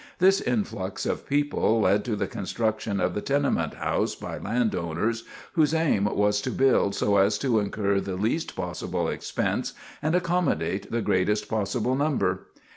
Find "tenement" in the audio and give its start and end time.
3.21-3.75